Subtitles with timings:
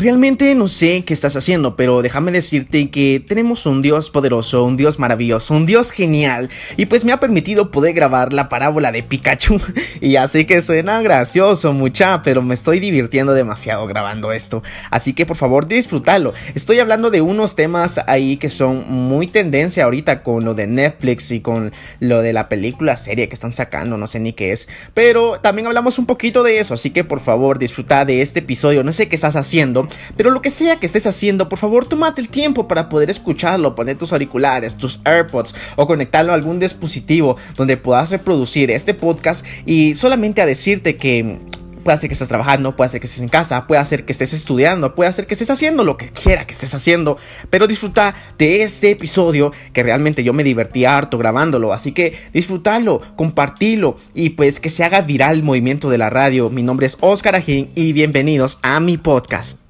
[0.00, 4.78] Realmente no sé qué estás haciendo, pero déjame decirte que tenemos un Dios poderoso, un
[4.78, 9.02] Dios maravilloso, un Dios genial, y pues me ha permitido poder grabar la parábola de
[9.02, 9.60] Pikachu.
[10.00, 14.62] y ya sé que suena gracioso, mucha, pero me estoy divirtiendo demasiado grabando esto.
[14.90, 16.32] Así que por favor disfrútalo.
[16.54, 21.30] Estoy hablando de unos temas ahí que son muy tendencia ahorita con lo de Netflix
[21.30, 24.66] y con lo de la película serie que están sacando, no sé ni qué es.
[24.94, 28.82] Pero también hablamos un poquito de eso, así que por favor disfruta de este episodio.
[28.82, 32.20] No sé qué estás haciendo pero lo que sea que estés haciendo, por favor, tómate
[32.20, 37.36] el tiempo para poder escucharlo, poner tus auriculares, tus AirPods o conectarlo a algún dispositivo
[37.56, 41.40] donde puedas reproducir este podcast y solamente a decirte que
[41.84, 44.32] Puede ser que estés trabajando, puede ser que estés en casa, puede ser que estés
[44.34, 47.16] estudiando, puede ser que estés haciendo lo que quiera que estés haciendo.
[47.48, 51.72] Pero disfruta de este episodio que realmente yo me divertí harto grabándolo.
[51.72, 56.50] Así que disfrútalo, compartilo y pues que se haga viral el movimiento de la radio.
[56.50, 59.69] Mi nombre es Oscar Ajín y bienvenidos a mi podcast.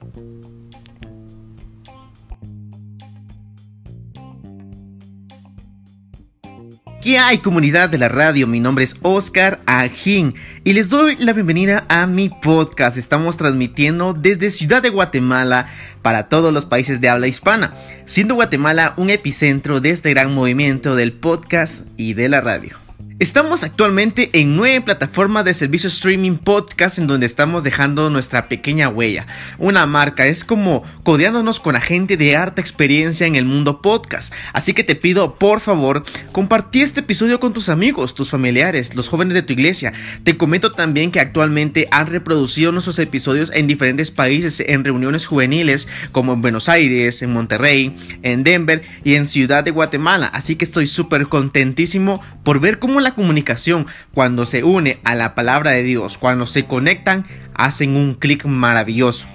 [7.03, 8.47] ¿Qué hay comunidad de la radio?
[8.47, 10.34] Mi nombre es Oscar Ajín
[10.65, 12.98] y les doy la bienvenida a mi podcast.
[12.98, 15.67] Estamos transmitiendo desde Ciudad de Guatemala
[16.03, 17.73] para todos los países de habla hispana,
[18.05, 22.77] siendo Guatemala un epicentro de este gran movimiento del podcast y de la radio.
[23.21, 28.89] Estamos actualmente en nueve plataformas de servicio streaming podcast en donde estamos dejando nuestra pequeña
[28.89, 29.27] huella.
[29.59, 34.33] Una marca es como codeándonos con la gente de harta experiencia en el mundo podcast.
[34.55, 39.11] Así que te pido por favor compartir este episodio con tus amigos, tus familiares, los
[39.11, 39.93] jóvenes de tu iglesia.
[40.25, 45.89] Te comento también que actualmente han reproducido nuestros episodios en diferentes países en reuniones juveniles
[46.13, 50.29] como en Buenos Aires, en Monterrey, en Denver y en Ciudad de Guatemala.
[50.29, 55.34] Así que estoy súper contentísimo por ver cómo la comunicación, cuando se une a la
[55.34, 59.29] palabra de Dios, cuando se conectan, hacen un clic maravilloso.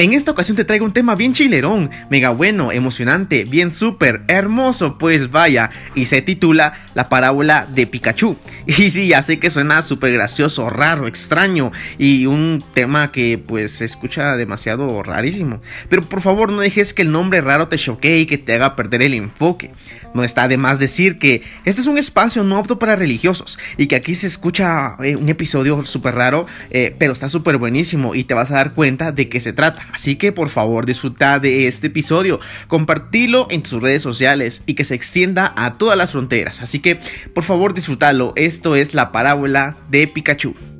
[0.00, 4.96] En esta ocasión te traigo un tema bien chilerón, mega bueno, emocionante, bien súper, hermoso,
[4.96, 8.36] pues vaya, y se titula La parábola de Pikachu.
[8.66, 13.72] Y sí, ya sé que suena súper gracioso, raro, extraño, y un tema que pues
[13.72, 15.60] se escucha demasiado rarísimo.
[15.88, 18.76] Pero por favor no dejes que el nombre raro te choquee y que te haga
[18.76, 19.72] perder el enfoque.
[20.14, 23.86] No está de más decir que este es un espacio no apto para religiosos y
[23.86, 28.24] que aquí se escucha eh, un episodio súper raro, eh, pero está súper buenísimo y
[28.24, 29.88] te vas a dar cuenta de qué se trata.
[29.92, 34.84] Así que por favor disfruta de este episodio, compartilo en tus redes sociales y que
[34.84, 36.62] se extienda a todas las fronteras.
[36.62, 37.00] Así que
[37.34, 38.32] por favor disfrútalo.
[38.36, 40.77] Esto es la parábola de Pikachu.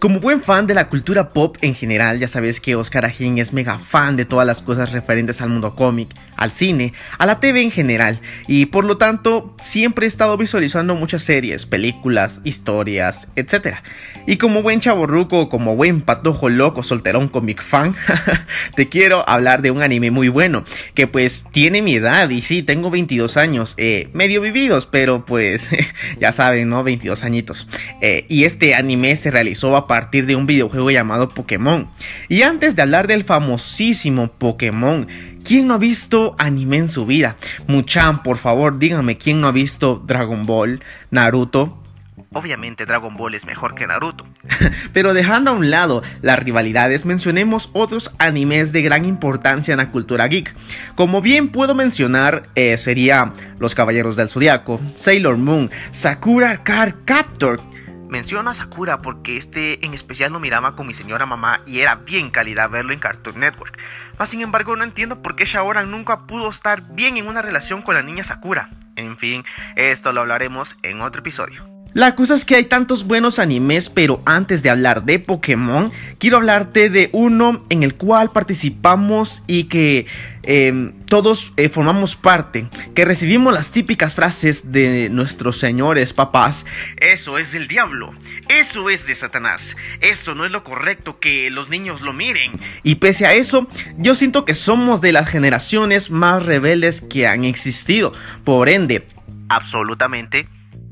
[0.00, 3.52] Como buen fan de la cultura pop en general, ya sabes que Oscar Ajín es
[3.52, 7.60] mega fan de todas las cosas referentes al mundo cómic, al cine, a la TV
[7.60, 8.18] en general,
[8.48, 13.76] y por lo tanto siempre he estado visualizando muchas series, películas, historias, etc.
[14.26, 17.94] Y como buen chaborruco, como buen patojo loco, solterón comic fan,
[18.76, 22.62] te quiero hablar de un anime muy bueno, que pues tiene mi edad, y sí,
[22.62, 25.68] tengo 22 años, eh, medio vividos, pero pues
[26.18, 26.82] ya saben, ¿no?
[26.82, 27.68] 22 añitos.
[28.00, 31.88] Eh, y este anime se realizó a partir de un videojuego llamado Pokémon.
[32.28, 35.08] Y antes de hablar del famosísimo Pokémon,
[35.42, 37.34] ¿quién no ha visto anime en su vida?
[37.66, 40.80] Muchan, por favor, díganme quién no ha visto Dragon Ball,
[41.10, 41.76] Naruto,
[42.32, 44.24] Obviamente Dragon Ball es mejor que Naruto.
[44.92, 49.90] Pero dejando a un lado las rivalidades, mencionemos otros animes de gran importancia en la
[49.90, 50.54] cultura geek.
[50.94, 57.60] Como bien puedo mencionar, eh, sería Los Caballeros del Zodiaco, Sailor Moon, Sakura Card Captor,
[58.10, 61.94] Menciono a Sakura porque este en especial lo miraba con mi señora mamá y era
[61.94, 63.78] bien calidad verlo en Cartoon Network.
[64.18, 67.82] Mas sin embargo no entiendo por qué Shaoran nunca pudo estar bien en una relación
[67.82, 68.68] con la niña Sakura.
[68.96, 69.44] En fin,
[69.76, 71.69] esto lo hablaremos en otro episodio.
[71.92, 76.36] La cosa es que hay tantos buenos animes, pero antes de hablar de Pokémon, quiero
[76.36, 80.06] hablarte de uno en el cual participamos y que
[80.44, 86.64] em, todos eh, formamos parte, que recibimos las típicas frases de nuestros señores papás,
[86.96, 88.12] eso es del diablo,
[88.48, 92.52] eso es de Satanás, esto no es lo correcto que los niños lo miren.
[92.84, 93.66] Y pese a eso,
[93.98, 98.12] yo siento que somos de las generaciones más rebeldes que han existido,
[98.44, 99.08] por ende,
[99.48, 100.46] absolutamente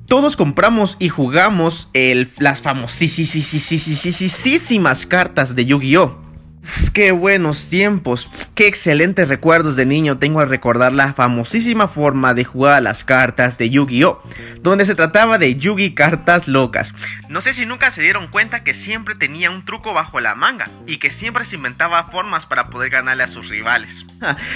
[0.09, 6.28] todos compramos y jugamos el, las famosísimas cartas de Yu-Gi-Oh!
[6.93, 12.45] Qué buenos tiempos, qué excelentes recuerdos de niño tengo al recordar la famosísima forma de
[12.45, 14.23] jugar a las cartas de Yu-Gi-Oh,
[14.61, 16.95] donde se trataba de Yu-Gi cartas locas.
[17.29, 20.71] No sé si nunca se dieron cuenta que siempre tenía un truco bajo la manga
[20.87, 24.07] y que siempre se inventaba formas para poder ganarle a sus rivales.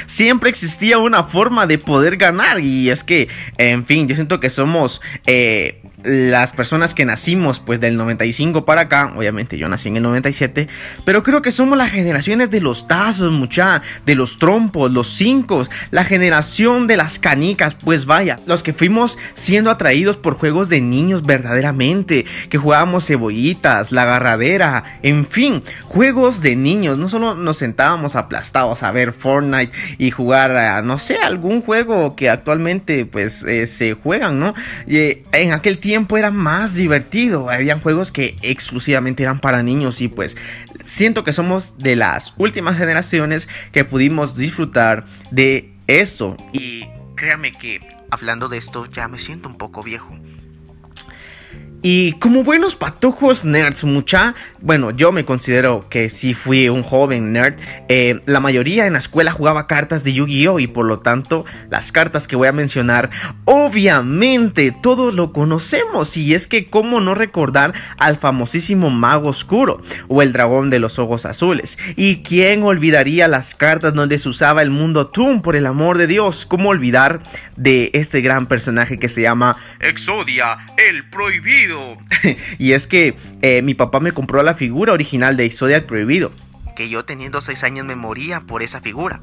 [0.07, 4.51] siempre existía una forma de poder ganar y es que, en fin, yo siento que
[4.51, 9.97] somos eh, las personas que nacimos pues del 95 para acá, obviamente yo nací en
[9.97, 10.69] el 97,
[11.05, 15.67] pero creo que somos las generaciones de los tazos, mucha, de los trompos, los cinco,
[15.91, 20.81] la generación de las canicas, pues vaya, los que fuimos siendo atraídos por juegos de
[20.81, 27.59] niños verdaderamente, que jugábamos cebollitas, la agarradera, en fin, juegos de niños, no solo nos
[27.59, 33.43] sentábamos aplastados a ver Fortnite y jugar a, no sé, algún juego que actualmente pues
[33.45, 34.55] eh, se juegan, ¿no?
[34.87, 37.51] Eh, en aquel tiempo tiempo era más divertido.
[37.51, 40.39] Habían juegos que exclusivamente eran para niños y pues
[40.85, 46.39] siento que somos de las últimas generaciones que pudimos disfrutar de esto.
[46.55, 50.17] Y créanme que hablando de esto ya me siento un poco viejo.
[51.85, 57.33] Y como buenos patojos nerds, mucha, bueno, yo me considero que sí fui un joven
[57.33, 57.55] nerd.
[57.89, 60.61] Eh, la mayoría en la escuela jugaba cartas de Yu-Gi-Oh!
[60.61, 63.11] y por lo tanto las cartas que voy a mencionar,
[63.47, 66.17] obviamente todos lo conocemos.
[66.17, 71.01] Y es que cómo no recordar al famosísimo mago oscuro o el dragón de los
[71.01, 71.79] ojos azules.
[71.97, 76.07] Y quién olvidaría las cartas donde se usaba el mundo Toon, por el amor de
[76.07, 76.47] Dios.
[76.47, 77.23] ¿Cómo olvidar
[77.57, 81.72] de este gran personaje que se llama Exodia, el prohibido?
[82.59, 86.33] y es que eh, mi papá me compró la figura original de Exodia Prohibido.
[86.77, 89.21] Que yo teniendo 6 años me moría por esa figura.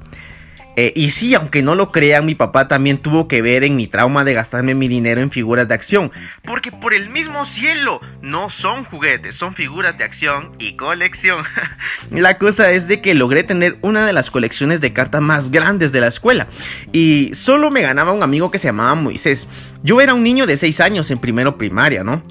[0.81, 3.87] Eh, y sí, aunque no lo crean, mi papá también tuvo que ver en mi
[3.87, 6.09] trauma de gastarme mi dinero en figuras de acción.
[6.45, 11.43] Porque por el mismo cielo, no son juguetes, son figuras de acción y colección.
[12.11, 15.91] la cosa es de que logré tener una de las colecciones de cartas más grandes
[15.91, 16.47] de la escuela.
[16.93, 19.47] Y solo me ganaba un amigo que se llamaba Moisés.
[19.83, 22.23] Yo era un niño de 6 años en primero primaria, ¿no?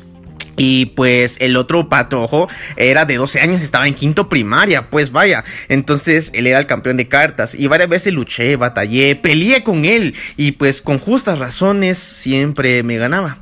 [0.58, 5.44] Y pues el otro patojo era de 12 años, estaba en quinto primaria, pues vaya.
[5.68, 10.14] Entonces él era el campeón de cartas y varias veces luché, batallé, peleé con él
[10.36, 13.38] y pues con justas razones siempre me ganaba.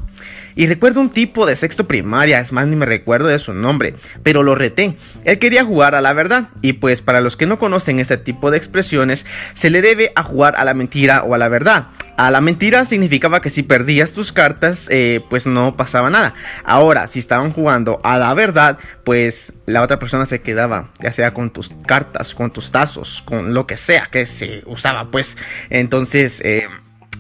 [0.56, 3.94] Y recuerdo un tipo de sexto primaria, es más ni me recuerdo de su nombre,
[4.22, 4.96] pero lo reté.
[5.24, 8.50] Él quería jugar a la verdad, y pues para los que no conocen este tipo
[8.50, 11.88] de expresiones, se le debe a jugar a la mentira o a la verdad.
[12.16, 16.32] A la mentira significaba que si perdías tus cartas, eh, pues no pasaba nada.
[16.64, 21.34] Ahora, si estaban jugando a la verdad, pues la otra persona se quedaba, ya sea
[21.34, 25.36] con tus cartas, con tus tazos, con lo que sea que se usaba, pues.
[25.68, 26.66] Entonces, eh,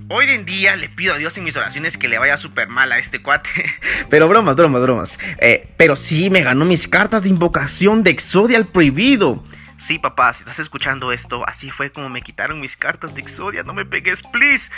[0.08, 2.92] Hoy en día le pido a Dios en mis oraciones que le vaya súper mal
[2.92, 3.50] a este cuate.
[4.08, 5.18] Pero bromas, bromas, bromas.
[5.38, 9.42] Eh, pero sí me ganó mis cartas de invocación de Exodia al prohibido.
[9.78, 13.64] Sí, papá, si estás escuchando esto, así fue como me quitaron mis cartas de Exodia.
[13.64, 14.70] No me pegues, please.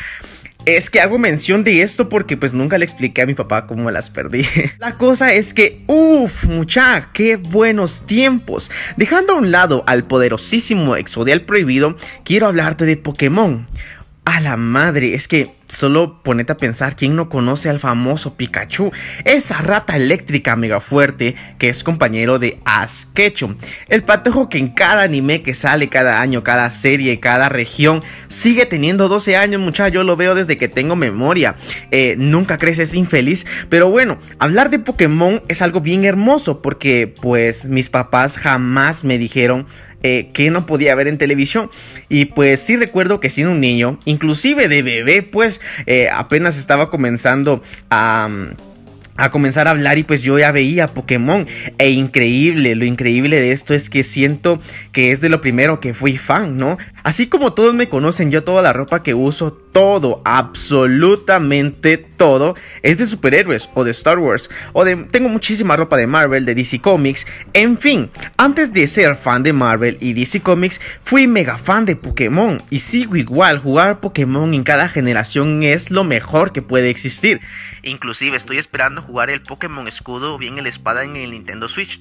[0.64, 3.90] Es que hago mención de esto porque pues nunca le expliqué a mi papá cómo
[3.90, 4.46] las perdí.
[4.78, 8.70] La cosa es que, uff, mucha, qué buenos tiempos.
[8.96, 13.66] Dejando a un lado al poderosísimo Exodia al prohibido, quiero hablarte de Pokémon.
[14.30, 18.92] A la madre, es que solo ponete a pensar quién no conoce al famoso Pikachu,
[19.25, 23.56] esa rata eléctrica mega fuerte que es compañero de Ash Ketchum,
[23.88, 28.66] el patojo que en cada anime que sale cada año, cada serie, cada región sigue
[28.66, 31.56] teniendo 12 años, muchacho, yo lo veo desde que tengo memoria,
[31.90, 37.14] eh, nunca crece, es infeliz, pero bueno, hablar de Pokémon es algo bien hermoso porque
[37.22, 39.66] pues mis papás jamás me dijeron
[40.03, 41.71] eh, que no podía ver en televisión.
[42.09, 46.90] Y pues sí recuerdo que siendo un niño, inclusive de bebé, pues eh, apenas estaba
[46.90, 48.28] comenzando a
[49.18, 51.46] a comenzar a hablar y pues yo ya veía Pokémon
[51.76, 54.60] e increíble, lo increíble de esto es que siento
[54.92, 56.78] que es de lo primero que fui fan, ¿no?
[57.02, 62.98] Así como todos me conocen, yo toda la ropa que uso, todo, absolutamente todo, es
[62.98, 66.80] de superhéroes o de Star Wars, o de, tengo muchísima ropa de Marvel, de DC
[66.80, 71.84] Comics, en fin, antes de ser fan de Marvel y DC Comics, fui mega fan
[71.84, 76.90] de Pokémon y sigo igual, jugar Pokémon en cada generación es lo mejor que puede
[76.90, 77.40] existir.
[77.82, 82.00] Inclusive estoy esperando jugar el Pokémon Escudo o bien el Espada en el Nintendo Switch.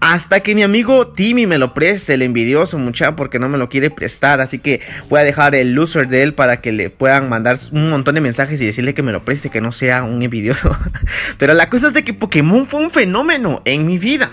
[0.00, 3.68] Hasta que mi amigo Timmy me lo preste, el envidioso muchacho, porque no me lo
[3.68, 4.40] quiere prestar.
[4.40, 7.90] Así que voy a dejar el loser de él para que le puedan mandar un
[7.90, 10.76] montón de mensajes y decirle que me lo preste, que no sea un envidioso.
[11.38, 14.30] Pero la cosa es de que Pokémon fue un fenómeno en mi vida.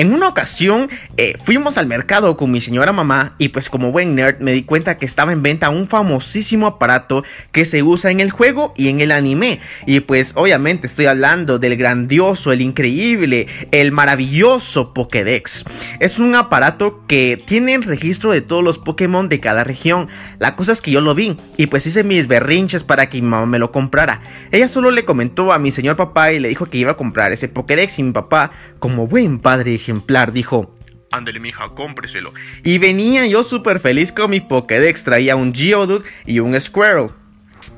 [0.00, 0.88] En una ocasión
[1.18, 4.62] eh, fuimos al mercado con mi señora mamá y pues como buen nerd me di
[4.62, 8.88] cuenta que estaba en venta un famosísimo aparato que se usa en el juego y
[8.88, 9.60] en el anime.
[9.84, 15.66] Y pues obviamente estoy hablando del grandioso, el increíble, el maravilloso Pokédex.
[15.98, 20.08] Es un aparato que tiene el registro de todos los Pokémon de cada región.
[20.38, 23.28] La cosa es que yo lo vi y pues hice mis berrinches para que mi
[23.28, 24.22] mamá me lo comprara.
[24.50, 27.32] Ella solo le comentó a mi señor papá y le dijo que iba a comprar
[27.32, 30.76] ese Pokédex y mi papá, como buen padre ejemplar, dijo,
[31.12, 32.32] Ándale, mija, cómpreselo.
[32.62, 35.02] Y venía yo súper feliz con mi Pokédex.
[35.02, 37.10] Traía un Geodude y un Squirrel.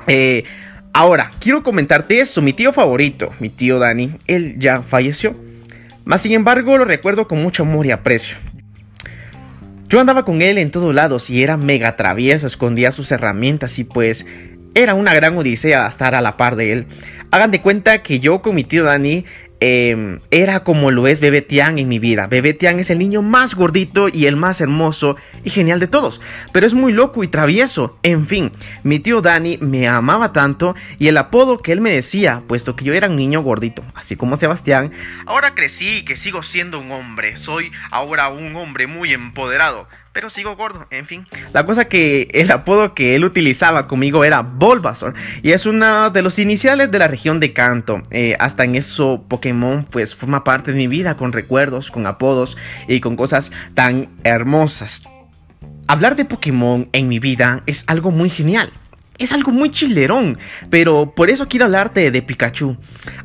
[0.07, 0.45] Eh,
[0.95, 5.35] Ahora, quiero comentarte esto, mi tío favorito, mi tío Dani, él ya falleció.
[6.05, 8.37] Mas sin embargo lo recuerdo con mucho amor y aprecio.
[9.89, 13.85] Yo andaba con él en todos lados y era mega travieso, escondía sus herramientas y
[13.85, 14.27] pues
[14.75, 16.87] era una gran odisea estar a la par de él.
[17.31, 19.25] Hagan de cuenta que yo con mi tío Dani
[19.65, 22.27] Em, era como lo es Bebe Tian en mi vida.
[22.27, 25.15] Bebe Tian es el niño más gordito y el más hermoso
[25.45, 26.21] y genial de todos,
[26.53, 27.97] pero es muy loco y travieso.
[28.03, 28.51] En fin,
[28.83, 32.85] mi tío Dani me amaba tanto y el apodo que él me decía, puesto que
[32.85, 34.91] yo era un niño gordito, así como Sebastián,
[35.27, 37.37] ahora crecí y que sigo siendo un hombre.
[37.37, 41.27] Soy ahora un hombre muy empoderado pero sigo gordo, en fin.
[41.53, 46.23] La cosa que el apodo que él utilizaba conmigo era Bulbasaur y es uno de
[46.23, 48.03] los iniciales de la región de Kanto.
[48.11, 52.57] Eh, hasta en eso Pokémon pues forma parte de mi vida con recuerdos, con apodos
[52.89, 55.03] y con cosas tan hermosas.
[55.89, 58.73] Hablar de Pokémon en mi vida es algo muy genial.
[59.19, 60.39] Es algo muy chilerón,
[60.71, 62.77] pero por eso quiero hablarte de Pikachu.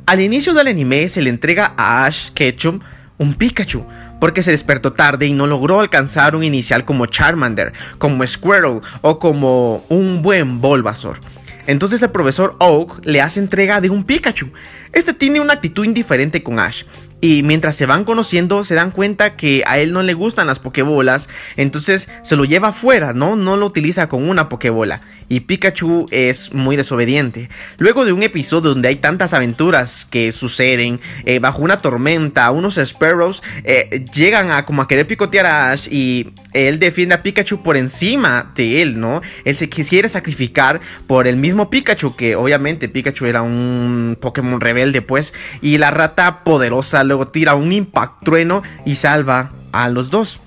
[0.05, 2.81] Al inicio del anime se le entrega a Ash Ketchum
[3.17, 3.83] un Pikachu,
[4.19, 9.19] porque se despertó tarde y no logró alcanzar un inicial como Charmander, como Squirtle o
[9.19, 11.19] como un buen Bulbasaur.
[11.67, 14.51] Entonces el profesor Oak le hace entrega de un Pikachu.
[14.93, 16.83] Este tiene una actitud indiferente con Ash,
[17.19, 20.59] y mientras se van conociendo, se dan cuenta que a él no le gustan las
[20.59, 21.29] pokebolas.
[21.55, 23.35] Entonces se lo lleva afuera, ¿no?
[23.35, 25.01] No lo utiliza con una pokebola.
[25.29, 27.49] Y Pikachu es muy desobediente.
[27.79, 32.75] Luego de un episodio donde hay tantas aventuras que suceden, eh, bajo una tormenta, unos
[32.75, 37.61] Sparrows eh, llegan a como a querer picotear a Ash y él defiende a Pikachu
[37.61, 39.21] por encima de él, ¿no?
[39.43, 45.01] Él se quisiera sacrificar por el mismo Pikachu, que obviamente Pikachu era un Pokémon rebelde,
[45.01, 45.33] pues.
[45.61, 50.39] Y la rata poderosa luego tira un impact trueno y salva a los dos.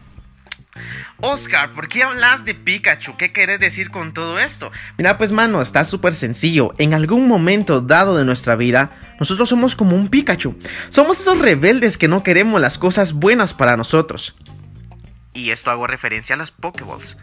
[1.23, 3.17] Oscar, ¿por qué hablas de Pikachu?
[3.17, 4.71] ¿Qué quieres decir con todo esto?
[4.97, 6.73] Mira, pues mano, está súper sencillo.
[6.79, 10.57] En algún momento dado de nuestra vida, nosotros somos como un Pikachu.
[10.89, 14.35] Somos esos rebeldes que no queremos las cosas buenas para nosotros.
[15.35, 17.19] Y esto hago referencia a las Pokéballs.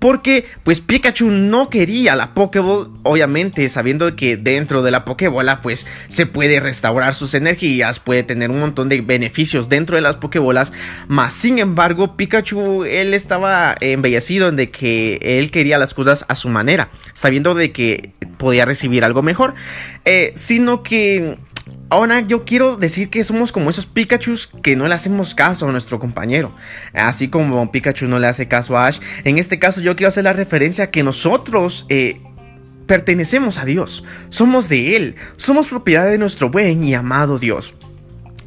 [0.00, 5.86] Porque pues Pikachu no quería la Pokéball, obviamente sabiendo que dentro de la Pokébola pues
[6.08, 10.72] se puede restaurar sus energías, puede tener un montón de beneficios dentro de las Pokébolas,
[11.06, 16.48] más sin embargo Pikachu él estaba embellecido de que él quería las cosas a su
[16.48, 19.54] manera, sabiendo de que podía recibir algo mejor,
[20.06, 21.36] eh, sino que
[21.92, 25.72] Ahora yo quiero decir que somos como esos Pikachu que no le hacemos caso a
[25.72, 26.54] nuestro compañero.
[26.94, 29.00] Así como Pikachu no le hace caso a Ash.
[29.24, 32.20] En este caso yo quiero hacer la referencia que nosotros eh,
[32.86, 34.04] pertenecemos a Dios.
[34.28, 35.16] Somos de Él.
[35.36, 37.74] Somos propiedad de nuestro buen y amado Dios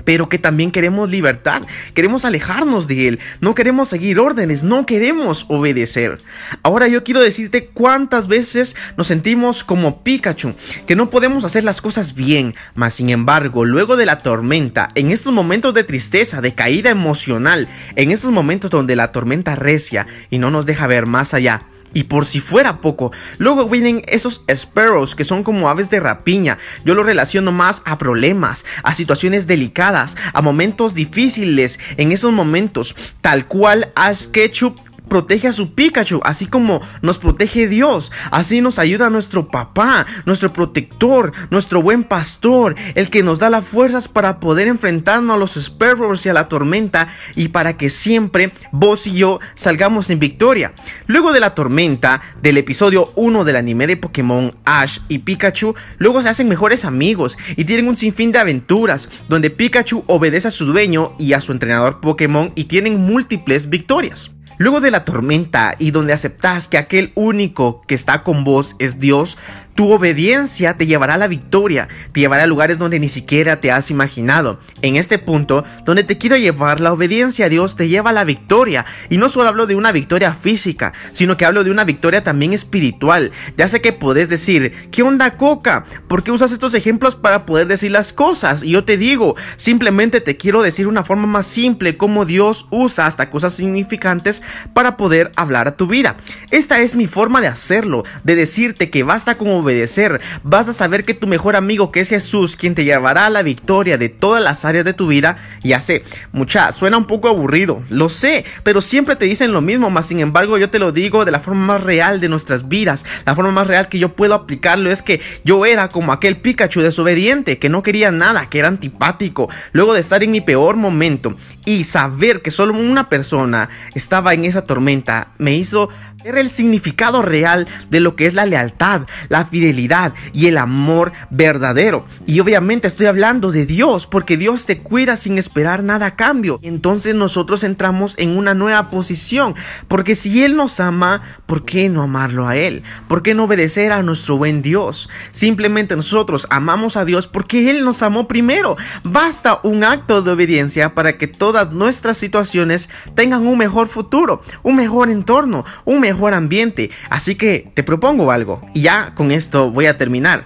[0.05, 5.45] pero que también queremos libertad, queremos alejarnos de Él, no queremos seguir órdenes, no queremos
[5.49, 6.19] obedecer.
[6.61, 10.55] Ahora yo quiero decirte cuántas veces nos sentimos como Pikachu,
[10.87, 15.11] que no podemos hacer las cosas bien, mas sin embargo, luego de la tormenta, en
[15.11, 20.37] estos momentos de tristeza, de caída emocional, en estos momentos donde la tormenta recia y
[20.37, 25.15] no nos deja ver más allá, y por si fuera poco, luego vienen esos sparrows
[25.15, 26.57] que son como aves de rapiña.
[26.85, 31.79] Yo lo relaciono más a problemas, a situaciones delicadas, a momentos difíciles.
[31.97, 34.79] En esos momentos, tal cual Ash Ketchup
[35.13, 40.51] protege a su Pikachu, así como nos protege Dios, así nos ayuda nuestro papá, nuestro
[40.51, 45.53] protector, nuestro buen pastor, el que nos da las fuerzas para poder enfrentarnos a los
[45.53, 50.73] Sparrows y a la tormenta y para que siempre vos y yo salgamos en victoria.
[51.05, 56.23] Luego de la tormenta del episodio 1 del anime de Pokémon Ash y Pikachu, luego
[56.23, 60.65] se hacen mejores amigos y tienen un sinfín de aventuras donde Pikachu obedece a su
[60.65, 64.31] dueño y a su entrenador Pokémon y tienen múltiples victorias.
[64.57, 68.99] Luego de la tormenta y donde aceptas que aquel único que está con vos es
[68.99, 69.37] Dios,
[69.75, 73.71] tu obediencia te llevará a la victoria, te llevará a lugares donde ni siquiera te
[73.71, 74.59] has imaginado.
[74.81, 78.23] En este punto, donde te quiero llevar, la obediencia a Dios te lleva a la
[78.23, 78.85] victoria.
[79.09, 82.53] Y no solo hablo de una victoria física, sino que hablo de una victoria también
[82.53, 83.31] espiritual.
[83.57, 85.85] Ya sé que podés decir, ¿qué onda Coca?
[86.07, 88.63] ¿Por qué usas estos ejemplos para poder decir las cosas?
[88.63, 93.07] Y yo te digo, simplemente te quiero decir una forma más simple cómo Dios usa
[93.07, 94.41] hasta cosas significantes
[94.73, 96.15] para poder hablar a tu vida.
[96.51, 101.03] Esta es mi forma de hacerlo, de decirte que basta como obedecer, vas a saber
[101.05, 104.43] que tu mejor amigo que es Jesús, quien te llevará a la victoria de todas
[104.43, 108.81] las áreas de tu vida, ya sé, mucha, suena un poco aburrido, lo sé, pero
[108.81, 111.65] siempre te dicen lo mismo, más sin embargo yo te lo digo de la forma
[111.65, 115.21] más real de nuestras vidas, la forma más real que yo puedo aplicarlo es que
[115.43, 120.01] yo era como aquel Pikachu desobediente, que no quería nada, que era antipático, luego de
[120.01, 125.29] estar en mi peor momento y saber que solo una persona estaba en esa tormenta
[125.37, 125.89] me hizo
[126.23, 131.11] Era el significado real de lo que es la lealtad, la fidelidad y el amor
[131.29, 132.05] verdadero.
[132.25, 136.59] Y obviamente estoy hablando de Dios, porque Dios te cuida sin esperar nada a cambio.
[136.61, 139.55] Entonces nosotros entramos en una nueva posición,
[139.89, 142.83] porque si Él nos ama, ¿por qué no amarlo a Él?
[143.09, 145.09] ¿Por qué no obedecer a nuestro buen Dios?
[145.31, 148.77] Simplemente nosotros amamos a Dios porque Él nos amó primero.
[149.03, 154.77] Basta un acto de obediencia para que todas nuestras situaciones tengan un mejor futuro, un
[154.77, 156.89] mejor entorno, un mejor mejor ambiente.
[157.09, 158.61] Así que te propongo algo.
[158.73, 160.45] Y ya con esto voy a terminar.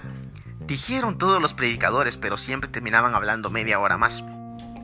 [0.66, 4.24] Dijeron todos los predicadores, pero siempre terminaban hablando media hora más.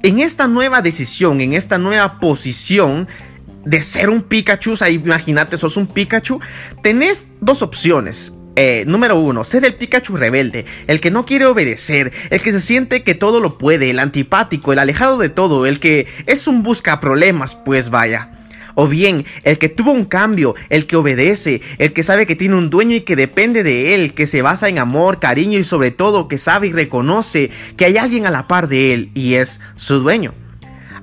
[0.02, 3.08] En esta nueva decisión, en esta nueva posición
[3.64, 6.40] de ser un Pikachu, sea, imagínate, sos un Pikachu,
[6.82, 8.34] tenés dos opciones.
[8.56, 12.60] Eh, número uno, ser el Pikachu rebelde, el que no quiere obedecer, el que se
[12.60, 16.62] siente que todo lo puede, el antipático, el alejado de todo, el que es un
[16.62, 18.30] busca problemas, pues vaya.
[18.74, 22.56] O bien, el que tuvo un cambio, el que obedece, el que sabe que tiene
[22.56, 25.90] un dueño y que depende de él, que se basa en amor, cariño y sobre
[25.90, 29.60] todo que sabe y reconoce que hay alguien a la par de él y es
[29.76, 30.32] su dueño.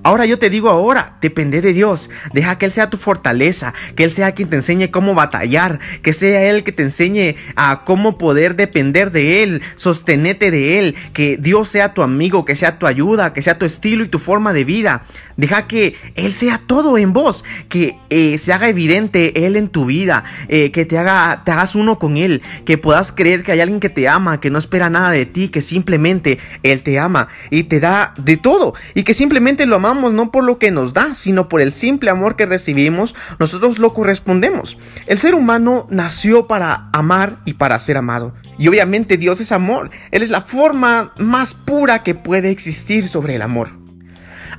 [0.04, 2.10] Ahora yo te digo ahora, depende de Dios.
[2.34, 6.12] Deja que Él sea tu fortaleza, que Él sea quien te enseñe cómo batallar, que
[6.14, 11.38] sea Él que te enseñe a cómo poder depender de Él, sostenete de Él, que
[11.38, 14.54] Dios sea tu amigo, que sea tu ayuda, que sea tu estilo y tu forma
[14.54, 15.04] de vida.
[15.38, 19.86] Deja que Él sea todo en vos, que eh, se haga evidente Él en tu
[19.86, 23.62] vida, eh, que te, haga, te hagas uno con Él, que puedas creer que hay
[23.62, 27.28] alguien que te ama, que no espera nada de ti, que simplemente Él te ama
[27.50, 31.14] y te da de todo y que simplemente lo no por lo que nos da,
[31.16, 34.78] sino por el simple amor que recibimos, nosotros lo correspondemos.
[35.08, 38.34] El ser humano nació para amar y para ser amado.
[38.58, 39.92] Y obviamente Dios es amor.
[40.12, 43.81] Él es la forma más pura que puede existir sobre el amor.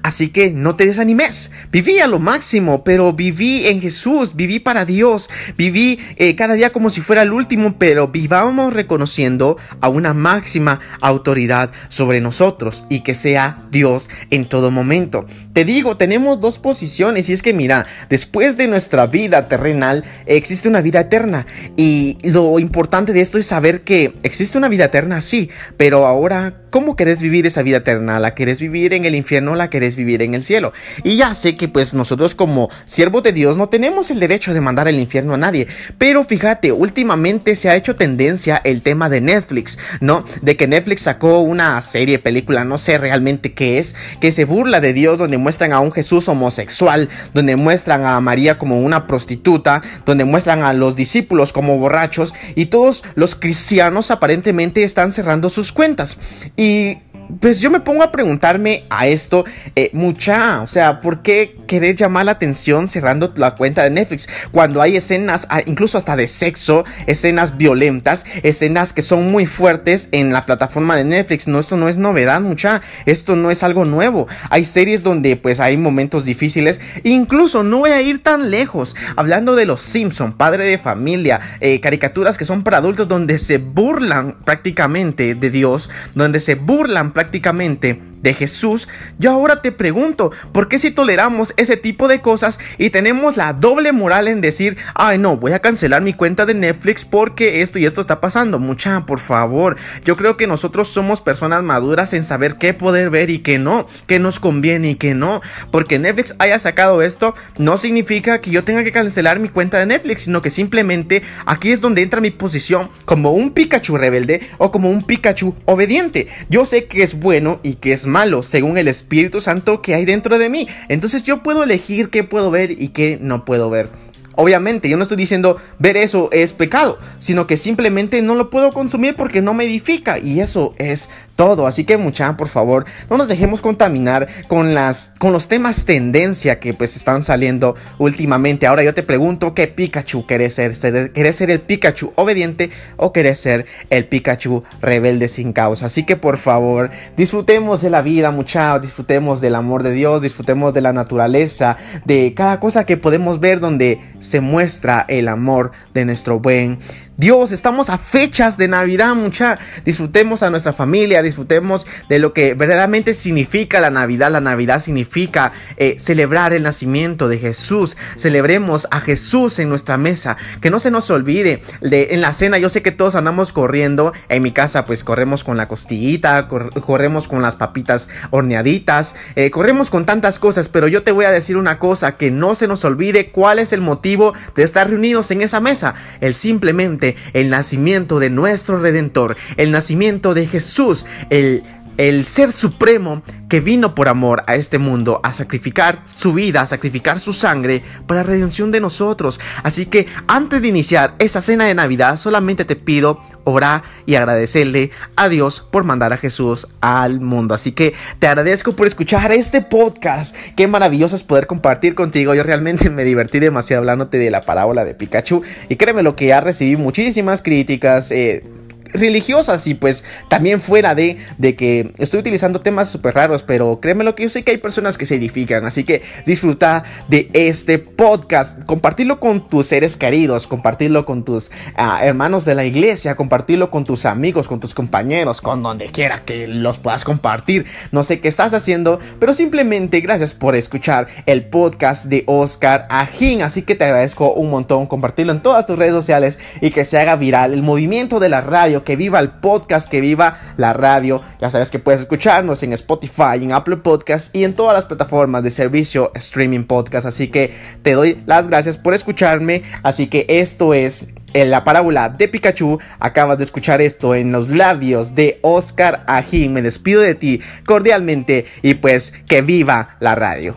[0.03, 1.51] Así que no te desanimes.
[1.71, 6.73] Viví a lo máximo, pero viví en Jesús, viví para Dios, viví eh, cada día
[6.73, 13.01] como si fuera el último, pero vivamos reconociendo a una máxima autoridad sobre nosotros y
[13.01, 15.27] que sea Dios en todo momento.
[15.53, 20.69] Te digo, tenemos dos posiciones y es que mira, después de nuestra vida terrenal existe
[20.69, 25.21] una vida eterna y lo importante de esto es saber que existe una vida eterna,
[25.21, 28.19] sí, pero ahora ¿Cómo querés vivir esa vida eterna?
[28.19, 30.73] ¿La querés vivir en el infierno la querés vivir en el cielo?
[31.05, 34.63] Y ya sé que pues nosotros como siervos de Dios no tenemos el derecho de
[34.63, 35.67] mandar al infierno a nadie.
[35.99, 40.25] Pero fíjate, últimamente se ha hecho tendencia el tema de Netflix, ¿no?
[40.41, 44.81] De que Netflix sacó una serie, película, no sé realmente qué es, que se burla
[44.81, 49.83] de Dios, donde muestran a un Jesús homosexual, donde muestran a María como una prostituta,
[50.07, 55.73] donde muestran a los discípulos como borrachos y todos los cristianos aparentemente están cerrando sus
[55.73, 56.17] cuentas.
[56.57, 56.99] Y
[57.41, 61.97] pues yo me pongo a preguntarme a esto, eh, mucha, o sea, ¿por qué querer
[61.97, 64.29] llamar la atención cerrando la cuenta de Netflix?
[64.51, 70.09] Cuando hay escenas, ah, incluso hasta de sexo, escenas violentas, escenas que son muy fuertes
[70.13, 71.49] en la plataforma de Netflix.
[71.49, 74.29] No, esto no es novedad, mucha, esto no es algo nuevo.
[74.51, 79.57] Hay series donde pues hay momentos difíciles, incluso no voy a ir tan lejos, hablando
[79.57, 84.39] de los Simpson, padre de familia, eh, caricaturas que son para adultos donde se burlan
[84.45, 90.79] prácticamente de Dios, donde se burlan prácticamente de Jesús, yo ahora te pregunto, ¿por qué
[90.79, 95.37] si toleramos ese tipo de cosas y tenemos la doble moral en decir, ay no,
[95.37, 98.59] voy a cancelar mi cuenta de Netflix porque esto y esto está pasando?
[98.59, 103.31] Mucha, por favor, yo creo que nosotros somos personas maduras en saber qué poder ver
[103.31, 107.79] y qué no, qué nos conviene y qué no, porque Netflix haya sacado esto no
[107.79, 111.81] significa que yo tenga que cancelar mi cuenta de Netflix, sino que simplemente aquí es
[111.81, 116.29] donde entra mi posición como un Pikachu rebelde o como un Pikachu obediente.
[116.49, 118.12] Yo sé que es bueno y que es malo,
[118.43, 120.69] según el Espíritu Santo que hay dentro de mí.
[120.89, 123.89] Entonces yo puedo elegir qué puedo ver y qué no puedo ver.
[124.35, 128.73] Obviamente, yo no estoy diciendo ver eso es pecado, sino que simplemente no lo puedo
[128.73, 131.67] consumir porque no me edifica y eso es todo.
[131.67, 136.61] Así que mucha, por favor, no nos dejemos contaminar con las con los temas tendencia
[136.61, 138.67] que pues están saliendo últimamente.
[138.67, 140.73] Ahora yo te pregunto, ¿qué Pikachu querés ser?
[141.13, 145.87] ¿Querés ser el Pikachu obediente o querés ser el Pikachu rebelde sin causa?
[145.87, 150.75] Así que por favor, disfrutemos de la vida, mucha, disfrutemos del amor de Dios, disfrutemos
[150.75, 156.05] de la naturaleza, de cada cosa que podemos ver donde se muestra el amor de
[156.05, 156.79] nuestro buen
[157.23, 159.57] Dios, estamos a fechas de Navidad, mucha.
[159.85, 164.33] Disfrutemos a nuestra familia, disfrutemos de lo que verdaderamente significa la Navidad.
[164.33, 167.97] La Navidad significa eh, celebrar el nacimiento de Jesús.
[168.17, 170.37] Celebremos a Jesús en nuestra mesa.
[170.61, 172.59] Que no se nos olvide de en la cena.
[172.59, 174.13] Yo sé que todos andamos corriendo.
[174.29, 179.91] En mi casa, pues corremos con la costillita, corremos con las papitas horneaditas, eh, corremos
[179.91, 180.69] con tantas cosas.
[180.69, 183.73] Pero yo te voy a decir una cosa: que no se nos olvide cuál es
[183.73, 185.95] el motivo de estar reunidos en esa mesa.
[186.21, 191.63] El simplemente el nacimiento de nuestro Redentor, el nacimiento de Jesús, el
[191.97, 196.67] el ser supremo que vino por amor a este mundo a sacrificar su vida, a
[196.67, 199.41] sacrificar su sangre para la redención de nosotros.
[199.63, 204.91] Así que antes de iniciar esa cena de Navidad, solamente te pido orar y agradecerle
[205.17, 207.55] a Dios por mandar a Jesús al mundo.
[207.55, 210.35] Así que te agradezco por escuchar este podcast.
[210.57, 212.35] Qué maravilloso es poder compartir contigo.
[212.35, 215.43] Yo realmente me divertí demasiado hablándote de la parábola de Pikachu.
[215.69, 218.11] Y créeme lo que ya recibí muchísimas críticas.
[218.13, 218.45] Eh,
[218.93, 224.05] religiosas y pues también fuera de, de que estoy utilizando temas súper raros, pero créeme
[224.05, 227.79] lo que yo sé que hay personas que se edifican, así que disfruta de este
[227.79, 233.71] podcast, compartirlo con tus seres queridos, compartirlo con tus ah, hermanos de la iglesia, compartirlo
[233.71, 237.67] con tus amigos, con tus compañeros, con donde quiera que los puedas compartir.
[237.91, 243.43] No sé qué estás haciendo, pero simplemente gracias por escuchar el podcast de Oscar Ajín,
[243.43, 246.99] así que te agradezco un montón compartirlo en todas tus redes sociales y que se
[246.99, 248.41] haga viral el movimiento de la
[248.85, 251.21] que viva el podcast, que viva la radio.
[251.41, 255.43] Ya sabes que puedes escucharnos en Spotify, en Apple Podcast y en todas las plataformas
[255.43, 257.07] de servicio streaming podcast.
[257.07, 259.63] Así que te doy las gracias por escucharme.
[259.83, 262.79] Así que esto es en la parábola de Pikachu.
[262.99, 266.53] Acabas de escuchar esto en los labios de Oscar Ajín.
[266.53, 270.57] Me despido de ti cordialmente y pues que viva la radio.